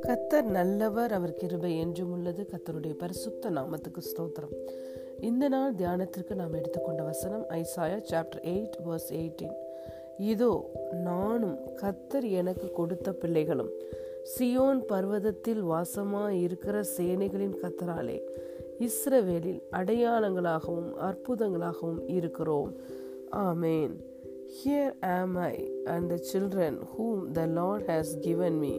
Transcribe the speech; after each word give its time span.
கத்தர் 0.00 0.44
நல்லவர் 0.44 1.12
அவர் 1.12 1.34
கிருபை 1.34 1.78
என்றும் 1.78 2.12
உள்ளது. 2.12 2.46
கத்தருடைய 2.52 2.92
பரிசுத்த 2.92 3.50
நாமத்துக்கு 3.50 4.00
ஸ்தோத்திரம். 4.00 4.54
இந்த 5.20 5.48
நாள் 5.48 5.74
தியானத்திற்கு 5.74 6.34
நாம் 6.34 6.52
எடுத்துக்கொண்ட 6.52 7.02
வசனம் 7.02 7.44
Isaiah 7.48 8.00
chapter 8.10 8.42
eight 8.42 8.72
verse 8.88 9.12
eighteen 9.12 9.54
இதோ 10.18 10.70
நானும் 10.92 11.58
கத்தர் 11.82 12.30
எனக்கு 12.30 12.70
கொடுத்த 12.70 13.12
பிள்ளைகளும் 13.12 13.70
சியோன் 14.38 14.84
பர்வதத்தில் 14.86 15.64
வாசமாய் 15.64 16.40
இருக்கிற 16.40 16.82
சேனைகளின் 16.96 17.56
கத்தராலே 17.62 18.20
இஸ்ரவேலில் 18.78 19.62
அடையாளங்களாகவும் 19.72 20.92
அற்புதங்களாகவும் 21.00 22.00
இருக்கிறோம். 22.06 22.72
ஆமேன். 23.32 24.10
Here 24.54 24.92
am 25.02 25.36
I 25.38 25.54
and 25.86 26.10
the 26.10 26.18
children 26.20 26.78
whom 26.92 27.32
the 27.32 27.46
Lord 27.48 27.82
has 27.88 28.14
given 28.16 28.60
me. 28.60 28.74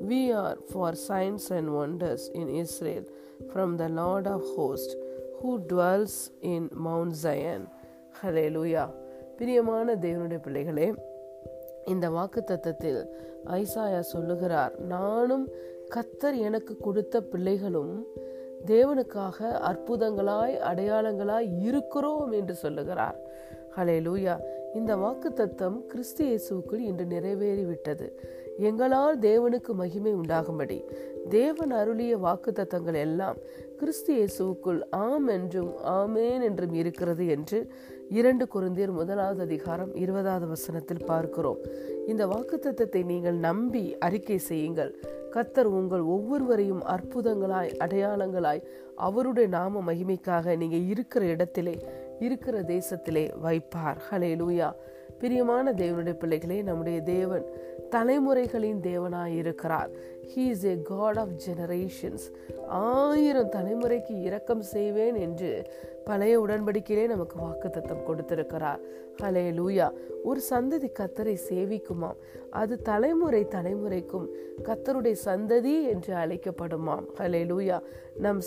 We 0.00 0.32
are 0.32 0.56
for 0.70 0.94
signs 0.96 1.50
and 1.50 1.74
wonders 1.74 2.30
in 2.34 2.48
Israel 2.56 3.04
from 3.52 3.76
the 3.76 3.88
Lord 3.90 4.26
of 4.26 4.42
hosts 4.56 4.94
who 5.40 5.58
dwells 5.66 6.30
in 6.42 6.70
Mount 6.86 7.14
Zion. 7.16 7.62
Hallelujah. 8.20 8.86
பிரியமான 9.38 9.96
தேவனுடைய 10.04 10.38
பிள்ளைகளே 10.44 10.86
இந்த 11.86 12.06
வாக்கு 12.10 12.40
தத்தத்தில் 12.42 13.00
Isaiah 13.58 14.00
சொல்லுகிறார் 14.14 14.72
நானும் 14.94 15.44
கத்தர் 15.94 16.38
எனக்கு 16.48 16.72
கொடுத்த 16.86 17.20
பிள்ளைகளும் 17.32 17.92
தேவனுக்காக 18.66 19.50
அற்புதங்களாய் 19.70 20.54
அடையாளங்களாய் 20.70 21.48
இருக்கிறோம் 21.68 22.32
என்று 22.32 22.54
சொல்லுகிறார் 22.64 23.18
ஹலே 23.76 23.96
லூயா 24.06 24.34
இந்த 24.76 24.96
வாக்கு 24.96 25.32
தத்தம் 25.32 25.86
கிறிஸ்து 25.86 26.24
இயேசுக்குள் 26.26 26.80
இன்று 26.80 27.04
நிறைவேறிவிட்டது. 27.04 28.06
எங்களால் 28.58 29.18
தேவனுக்கு 29.18 29.72
மகிமை 29.74 30.12
உண்டாகும்படி. 30.12 30.84
தேவன் 31.28 31.70
அருளிய 31.70 32.16
வாக்கு 32.16 32.52
தத்தங்கள் 32.52 32.94
எல்லாம் 32.94 33.38
கிறிஸ்து 33.78 34.12
இயேசுக்குள் 34.14 34.80
ஆம் 34.90 35.26
என்றும் 35.26 35.72
ஆமேன் 35.84 36.42
என்றும் 36.42 36.74
இருக்கிறது 36.74 37.26
என்று 37.26 37.70
இரண்டு 38.08 38.46
குருந்தியர் 38.54 38.90
முதலாவது 38.90 39.42
அதிகாரம் 39.42 39.94
இருபதாவது 39.94 40.46
வசனத்தில் 40.46 41.04
பார்க்கிறோம். 41.04 41.58
இந்த 42.06 42.26
வாக்கு 42.26 42.58
தத்தத்தை 42.58 43.04
நீங்கள் 43.04 43.34
நம்பி 43.34 43.96
அறிக்கை 43.98 44.38
செய்யுங்கள். 44.38 44.92
கத்தர் 45.30 45.64
உங்கள் 45.64 46.00
ஒவ்வொருவரையும் 46.00 46.82
அற்புதங்களாய் 46.84 47.74
அடையாளங்களாய் 47.78 48.62
அவருடைய 48.94 49.48
நாம 49.48 49.82
மகிமைக்காக 49.92 50.56
நீங்க 50.56 50.76
இருக்கிற 50.76 51.24
இடத்திலே 51.24 51.74
இருக்கிற 52.20 52.62
தேசத்திலே 52.62 53.24
வைப்பார். 53.44 53.98
ஹலே 54.10 54.32
லூயா 54.40 54.72
பிரியமான 55.18 55.72
தேவனுடைய 55.72 56.12
பிள்ளைகளே 56.12 56.62
நம்முடைய 56.62 57.00
தேவன் 57.00 57.44
தலைமுறைகளின் 57.90 58.80
தேவனாய் 58.82 59.36
இருக்கிறார் 59.36 59.90
he 60.32 60.44
is 60.54 60.64
a 60.64 60.82
God 60.82 61.18
of 61.18 61.34
generations 61.46 62.26
ஆயிரம் 62.66 63.50
தலைமுறைக்கு 63.50 64.22
இரக்கம் 64.22 64.62
செய்வேன் 64.62 65.14
என்று 65.14 65.70
பழைய 66.04 66.40
உடன்படிக்கையிலே 66.40 67.06
நமக்கு 67.06 67.36
வாக்குத்தத்தம் 67.40 68.02
கொடுத்திருக்கிறார். 68.02 68.80
ஹலே 69.22 69.46
லூயா 69.58 69.92
ஒரு 70.24 70.40
சந்ததி 70.50 70.88
கத்தரை 70.98 71.36
சேவிக்குமாம். 71.48 72.18
அது 72.50 72.82
தலைமுறை 72.82 73.44
தலைமுறைக்கும் 73.44 74.26
கத்தருடைய 74.62 75.16
சந்ததி 75.24 75.74
என்று 75.88 76.14
அழைக்கப்படுமாம். 76.14 77.04
ஹலே 77.18 77.42
லூயா 77.50 77.80
நம் 78.18 78.40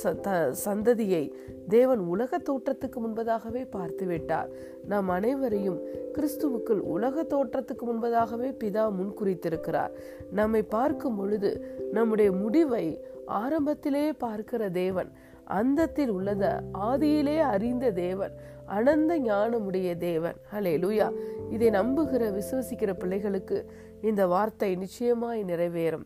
சந்ததியை 0.66 1.32
தேவன் 1.68 2.00
உலக 2.00 2.38
தோற்றத்துக்கு 2.38 3.00
முன்பதாகவே 3.06 3.68
பார்த்துவிட்டார். 3.78 4.50
நாம் 4.88 5.10
அனைவரையும் 5.10 5.80
கிறிஸ்துவுக்குள் 6.14 6.82
உலக 6.96 7.24
தோற்றத்துக்கு 7.24 7.86
முன்பதாகவே 7.92 8.52
பிதா 8.64 8.86
முன்குறித்திருக்கிறார். 9.00 9.92
நம்மை 10.32 10.64
பார்க்கும் 10.64 11.16
பொழுது 11.16 11.71
நம்முடைய 11.92 12.32
முடிவை 12.32 13.06
ஆரம்பத்திலே 13.28 14.12
பார்க்கிற 14.18 14.70
தேவன் 14.70 15.12
அந்தத்தில் 15.50 16.12
உள்ளத 16.12 16.60
ஆதியிலே 16.74 17.40
அறிந்த 17.40 17.92
தேவன் 17.92 18.32
அனந்த 18.66 19.20
ஞானமுடைய 19.20 19.98
தேவன். 19.98 20.36
ஹலே 20.54 20.74
லூயா 20.78 21.12
இதை 21.50 21.70
நம்புகிற 21.70 22.24
விசுவசிக்கிற 22.32 22.94
பிள்ளைகளுக்கு 22.94 23.72
இந்த 24.02 24.28
வார்த்தை 24.28 24.76
நிச்சயமாய் 24.76 25.44
நிறைவேறும். 25.44 26.06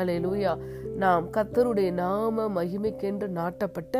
அலே 0.00 0.16
லூயா 0.24 0.52
நாம் 1.02 1.24
கத்தருடைய 1.36 1.90
நாம 1.92 2.46
மகிமைக்கென்று 2.48 3.28
நாட்டப்பட்ட 3.38 3.94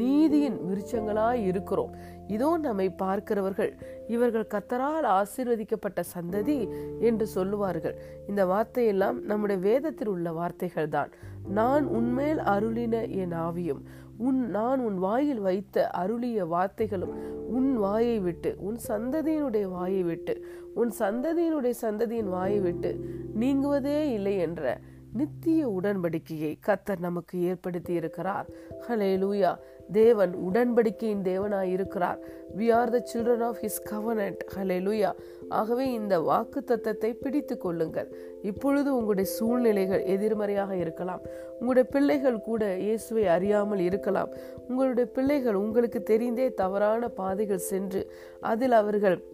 நீதியின் 0.00 0.58
விருச்சங்களாய் 0.68 1.40
இருக்கிறோம். 1.50 1.92
இதோ 2.26 2.50
நம்மை 2.58 2.86
பார்க்கிறவர்கள் 3.02 3.72
இவர்கள் 4.06 4.50
கத்தரால் 4.54 5.06
ஆசீர்வதிக்கப்பட்ட 5.18 6.00
சந்ததி 6.14 6.58
என்று 7.00 7.26
சொல்லுவார்கள். 7.26 7.96
இந்த 8.28 8.42
வார்த்தையெல்லாம் 8.46 9.18
நம்முடைய 9.22 9.60
வேதத்தில் 9.60 10.08
உள்ள 10.08 10.32
வார்த்தைகள் 10.32 10.92
தான். 10.96 11.10
நான் 11.58 11.86
உன்மேல் 11.98 12.40
அருளின 12.54 12.94
என் 13.22 13.34
ஆவியும் 13.46 13.82
உன் 14.26 14.38
நான் 14.50 14.80
உன் 14.80 14.96
வாயில் 14.98 15.40
வைத்த 15.40 15.86
அருளிய 16.00 16.44
வார்த்தைகளும் 16.54 17.16
உன் 17.56 17.68
வாயை 17.76 18.16
விட்டு 18.20 18.50
உன் 18.68 18.78
சந்ததியினுடைய 18.88 19.66
வாயை 19.68 20.02
விட்டு 20.02 20.34
உன் 20.74 20.92
சந்ததியினுடைய 21.00 21.74
சந்ததியின் 21.84 22.30
வாயை 22.34 22.60
விட்டு 22.60 22.90
நீங்குவதே 23.40 23.98
இல்லை 24.16 24.34
என்ற 24.38 24.62
நித்திய 25.12 25.68
உடன்படிக்கையை 25.68 26.58
கத்தர் 26.66 26.98
நமக்கு 26.98 27.40
ஏற்படுத்தி 27.40 27.92
இருக்கிறார் 27.92 28.46
ஹலே 28.88 29.16
லூயா 29.16 29.56
தேவன் 29.92 30.34
உடன்படிக்கையின் 30.34 31.22
தேவனாய் 31.22 31.70
இருக்கிறார் 31.70 32.18
we 32.56 32.72
are 32.72 32.90
the 32.90 33.04
children 33.12 33.40
of 33.40 33.56
his 33.62 33.80
covenant 33.90 34.42
hallelujah 34.86 35.10
ஆகவே 35.48 35.92
இந்த 35.92 36.20
வாக்கு 36.20 36.64
தத்தத்தை 36.66 37.12
பிடித்து 37.12 37.58
கொள்ளுங்கள். 37.58 38.08
இப்பொழுது 38.42 38.96
உங்களுடைய 38.96 39.30
சூழ்நிலைகள் 39.30 40.02
எதிர்மறையாக 40.02 40.76
இருக்கலாம். 40.76 41.20
உங்களுடைய 41.52 41.90
பிள்ளைகள் 41.90 42.40
கூட 42.40 42.76
இயேசுவை 42.76 43.26
அறியாமல் 43.26 43.78
இருக்கலாம். 43.78 44.28
உங்களுடைய 44.68 45.10
பிள்ளைகள் 45.10 45.54
உங்களுக்கு 45.54 46.02
தெரிந்தே 46.10 46.54
தவறான 46.54 47.08
பாதைகள் 47.08 47.58
சென்று 47.58 48.12
அதில் 48.40 48.72
அவர்கள் 48.72 49.24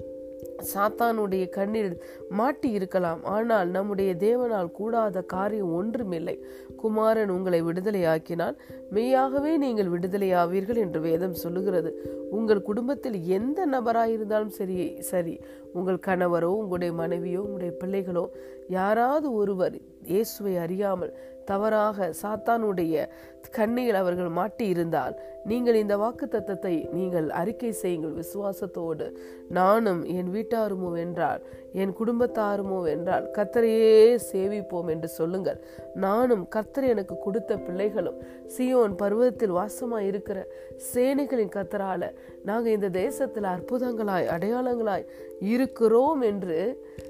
சாத்தானுடைய 0.75 1.44
கண்ணில் 1.49 1.93
மாட்டி 2.28 2.71
இருக்கலாம். 2.71 3.21
ஆனால் 3.25 3.69
நம்முடைய 3.69 4.15
தேவனால் 4.15 4.71
கூடாத 4.72 5.22
காரியம் 5.34 5.75
ஒன்றுமில்லை. 5.75 6.37
குமாரன் 6.77 7.28
உங்களை 7.28 7.60
விடுதலையாக்கினால் 7.62 8.56
மெய்யாகவே 8.91 9.53
நீங்கள் 9.56 9.93
விடுதலையாவீர்கள் 9.94 10.77
என்று 10.77 11.00
வேதம் 11.00 11.34
சொல்லுகிறது. 11.34 11.93
உங்கள் 12.31 12.62
குடும்பத்தில் 12.62 13.19
எந்த 13.38 13.66
நபராயிருந்தாலும் 13.66 14.56
சரி 14.60 14.97
சரி. 15.00 15.37
உங்கள் 15.72 16.04
கணவரோ 16.06 16.50
உங்களுடைய 16.62 16.93
மனைவியோ 16.94 17.41
உங்களுடைய 17.41 17.75
பிள்ளைகளோ 17.83 18.27
யாராவது 18.69 19.28
ஒருவர் 19.33 19.78
இயேசுவை 20.06 20.56
அறியாமல் 20.56 21.15
தவறாக 21.44 22.12
சாத்தானுடைய 22.22 22.94
கண்ணியில் 23.56 24.00
அவர்கள் 24.00 24.37
மாட்டி 24.38 24.66
இருந்தால் 24.69 25.15
நீங்கள் 25.50 25.78
இந்த 25.81 25.94
வாக்கு 25.97 26.27
தத்தத்தை 26.27 26.72
நீங்கள் 26.93 27.27
அறிக்கை 27.31 27.72
செய்யுங்கள் 27.72 28.15
விசுவாசத்தோடு. 28.21 29.06
நானும் 29.59 30.00
என் 30.05 30.31
வீட்டாருமோ 30.37 30.91
வென்றால் 30.99 31.43
என் 31.72 31.93
குடும்பத்தாருமோ 32.00 32.78
வென்றால் 32.88 33.27
கத்தரையே 33.37 34.16
சேவிப்போம் 34.31 34.88
என்று 34.94 35.09
சொல்லுங்கள். 35.09 35.59
நானும் 35.94 36.44
கத்தர் 36.56 36.87
எனக்கு 36.93 37.16
கொடுத்த 37.25 37.56
பிள்ளைகளும் 37.56 38.19
சியோன் 38.56 38.94
பருவத்தில் 39.03 39.56
வாசமாக 39.59 40.09
இருக்கிற 40.10 40.47
சேனைகளின் 40.93 41.54
கத்தரால 41.56 42.12
நாங்கள் 42.44 42.72
இந்த 42.72 42.88
தேசத்தில் 42.88 43.53
அற்புதங்களாய் 43.54 44.33
அடையாளங்களாய் 44.37 45.09
இருக்கிறோம் 45.41 46.22
என்று 46.22 46.59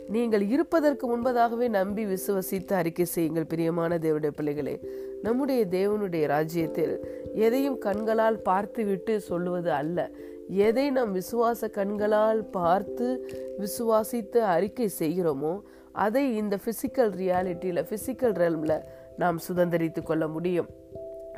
நீங்கள் 0.09 0.45
இருப்பதற்கு 0.55 1.05
முன்பதாகவே 1.13 1.69
நம்பி 1.69 2.05
விசுவசித்து 2.05 2.75
அறிக்கை 2.83 3.05
செய்யுங்கள் 3.05 3.51
பிரியமான 3.55 3.99
தேவனுடைய 3.99 4.33
பிள்ளைகளே. 4.37 4.77
நம்முடைய 5.27 5.63
தேவனுடைய 5.77 6.25
ராஜ்யத்தில் 6.35 6.95
எதையும் 7.47 7.79
கண்களால் 7.87 8.39
பார்த்துவிட்டு 8.49 9.15
சொல்லுவது 9.31 9.71
அல்ல. 9.81 9.99
எதை 10.69 10.87
நாம் 10.97 11.13
விசுவாச 11.19 11.71
கண்களால் 11.79 12.43
பார்த்து 12.59 13.07
விசுவாசித்து 13.63 14.41
அறிக்கை 14.55 14.89
செய்கிறோமோ 14.99 15.55
அதை 16.07 16.25
இந்த 16.37 16.55
பிசிக்கல் 16.67 17.13
ரியாலிட்டியில் 17.21 17.89
பிசிக்கல் 17.91 18.37
ரெல்மில் 18.43 18.79
நாம் 19.23 19.39
சுதந்திரித்து 19.49 20.01
கொள்ள 20.03 20.25
முடியும். 20.37 20.71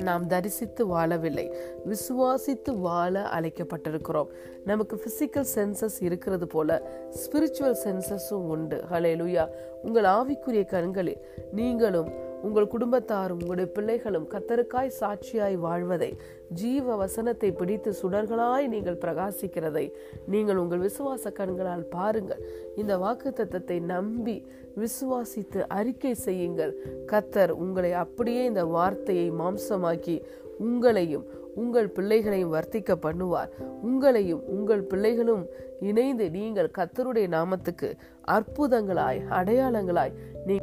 நாம் 0.07 0.25
தரிசித்து 0.33 0.83
வாழவில்லை. 0.95 1.45
விசுவாசித்து 1.91 2.73
வாழ 2.87 3.15
அழைக்கப்பட்டிருக்கிறோம். 3.37 4.31
நமக்கு 4.65 4.97
பிசிக்கல் 5.05 5.51
சென்சஸ் 5.55 5.99
இருக்கிறது 6.09 6.47
போல 6.55 6.79
ஸ்பிரிச்சுவல் 7.21 7.79
சென்சஸும் 7.85 8.47
உண்டு. 8.55 8.79
ஹலே 8.93 9.13
லூயா 9.21 9.45
உங்கள் 9.83 10.09
ஆவிக்குரிய 10.17 10.65
கண்களில் 10.75 11.23
நீங்களும் 11.53 12.11
உங்கள் 12.43 12.71
குடும்பத்தாரும் 12.73 13.41
உங்களுடைய 13.41 13.73
பிள்ளைகளும் 13.73 14.27
கத்தருக்காய் 14.33 14.97
சாட்சியாய் 15.01 15.57
வாழ்வதை 15.57 16.17
ஜீவ 16.51 16.97
வசனத்தை 16.97 17.53
பிடித்து 17.53 17.95
சுடர்களாய் 18.03 18.67
நீங்கள் 18.67 18.99
பிரகாசிக்கிறதை 19.05 19.93
நீங்கள் 20.27 20.57
உங்கள் 20.57 20.79
விசுவாச 20.79 21.33
கண்களால் 21.33 21.85
பாருங்கள். 21.89 22.43
இந்த 22.77 22.99
வாக்கு 22.99 23.31
தத்தத்தை 23.31 23.81
நம்பி 23.81 24.47
விசுவாசித்து 24.77 25.67
அறிக்கை 25.69 26.15
செய்யுங்கள். 26.15 26.75
கத்தர் 27.13 27.51
உங்களை 27.51 27.93
அப்படியே 27.93 28.45
இந்த 28.45 28.65
வார்த்தையை 28.65 29.31
மாம்சமாக்கி 29.31 30.23
உங்களையும் 30.59 31.27
உங்கள் 31.55 31.89
பிள்ளைகளையும் 31.89 32.55
வர்த்திக்க 32.55 32.93
பண்ணுவார். 33.07 33.49
உங்களையும் 33.83 34.43
உங்கள் 34.47 34.83
பிள்ளைகளும் 34.83 35.45
இணைந்து 35.81 36.31
நீங்கள் 36.31 36.75
கத்தருடைய 36.79 37.29
நாமத்துக்கு 37.29 37.97
அற்புதங்களாய் 38.29 39.21
அடையாளங்களாய் 39.31 40.17
நீ 40.47 40.57